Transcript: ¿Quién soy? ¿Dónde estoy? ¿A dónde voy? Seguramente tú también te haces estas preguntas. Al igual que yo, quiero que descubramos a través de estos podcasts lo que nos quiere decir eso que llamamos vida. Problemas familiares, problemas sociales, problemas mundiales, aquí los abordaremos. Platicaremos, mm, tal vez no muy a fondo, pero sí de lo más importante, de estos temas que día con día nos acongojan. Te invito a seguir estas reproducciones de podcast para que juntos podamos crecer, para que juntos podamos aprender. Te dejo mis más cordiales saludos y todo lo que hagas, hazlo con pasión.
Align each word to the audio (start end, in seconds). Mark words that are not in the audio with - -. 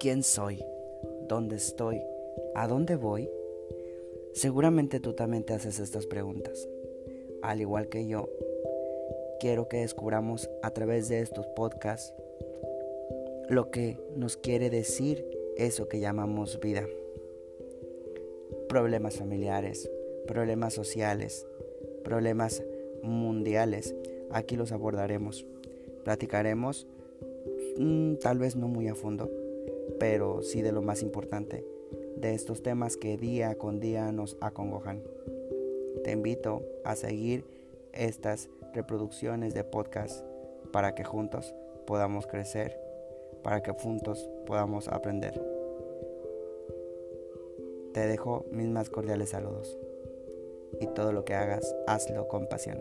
¿Quién 0.00 0.22
soy? 0.22 0.64
¿Dónde 1.28 1.56
estoy? 1.56 2.00
¿A 2.54 2.66
dónde 2.66 2.96
voy? 2.96 3.28
Seguramente 4.32 4.98
tú 4.98 5.12
también 5.12 5.44
te 5.44 5.52
haces 5.52 5.78
estas 5.78 6.06
preguntas. 6.06 6.66
Al 7.42 7.60
igual 7.60 7.90
que 7.90 8.06
yo, 8.06 8.30
quiero 9.40 9.68
que 9.68 9.80
descubramos 9.80 10.48
a 10.62 10.70
través 10.70 11.10
de 11.10 11.20
estos 11.20 11.46
podcasts 11.48 12.14
lo 13.50 13.70
que 13.70 13.98
nos 14.16 14.38
quiere 14.38 14.70
decir 14.70 15.22
eso 15.58 15.86
que 15.86 16.00
llamamos 16.00 16.58
vida. 16.60 16.86
Problemas 18.70 19.18
familiares, 19.18 19.90
problemas 20.26 20.72
sociales, 20.72 21.46
problemas 22.04 22.62
mundiales, 23.02 23.94
aquí 24.30 24.56
los 24.56 24.72
abordaremos. 24.72 25.44
Platicaremos, 26.04 26.86
mm, 27.76 28.14
tal 28.14 28.38
vez 28.38 28.56
no 28.56 28.66
muy 28.66 28.88
a 28.88 28.94
fondo, 28.94 29.30
pero 29.98 30.42
sí 30.42 30.62
de 30.62 30.72
lo 30.72 30.82
más 30.82 31.02
importante, 31.02 31.64
de 32.16 32.34
estos 32.34 32.62
temas 32.62 32.96
que 32.96 33.16
día 33.16 33.56
con 33.56 33.80
día 33.80 34.12
nos 34.12 34.36
acongojan. 34.40 35.02
Te 36.04 36.12
invito 36.12 36.62
a 36.84 36.96
seguir 36.96 37.44
estas 37.92 38.48
reproducciones 38.72 39.54
de 39.54 39.64
podcast 39.64 40.24
para 40.72 40.94
que 40.94 41.04
juntos 41.04 41.54
podamos 41.86 42.26
crecer, 42.26 42.78
para 43.42 43.62
que 43.62 43.72
juntos 43.72 44.28
podamos 44.46 44.88
aprender. 44.88 45.40
Te 47.92 48.06
dejo 48.06 48.46
mis 48.52 48.68
más 48.68 48.88
cordiales 48.88 49.30
saludos 49.30 49.76
y 50.78 50.86
todo 50.86 51.12
lo 51.12 51.24
que 51.24 51.34
hagas, 51.34 51.74
hazlo 51.86 52.28
con 52.28 52.46
pasión. 52.46 52.78